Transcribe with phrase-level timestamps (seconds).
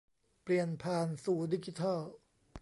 [0.43, 1.99] เปลี่ยนผ่านสู่ดิจิทัล